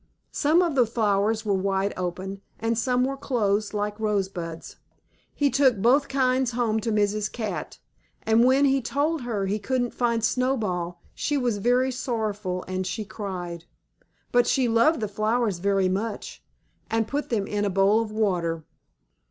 Some 0.31 0.63
of 0.63 0.73
the 0.73 0.87
flowers 0.87 1.45
were 1.45 1.53
wide 1.53 1.93
open, 1.95 2.41
and 2.59 2.75
some 2.75 3.03
were 3.03 3.15
closed, 3.15 3.71
like 3.71 3.99
rosebuds. 3.99 4.77
He 5.35 5.51
took 5.51 5.77
both 5.77 6.07
kinds 6.07 6.53
home 6.53 6.79
to 6.79 6.91
Mrs. 6.91 7.31
Cat, 7.31 7.77
and 8.23 8.43
when 8.43 8.65
he 8.65 8.81
told 8.81 9.21
her 9.21 9.45
he 9.45 9.59
couldn't 9.59 9.93
find 9.93 10.23
Snowball 10.23 11.01
she 11.13 11.37
was 11.37 11.59
very 11.59 11.91
sorrowful 11.91 12.63
and 12.67 12.87
she 12.87 13.05
cried. 13.05 13.65
But 14.31 14.47
she 14.47 14.67
loved 14.67 15.01
the 15.01 15.07
flowers 15.07 15.59
very 15.59 15.87
much, 15.87 16.43
and 16.89 17.07
put 17.07 17.29
them 17.29 17.45
in 17.45 17.63
a 17.63 17.69
bowl 17.69 18.01
of 18.01 18.09
water. 18.11 18.63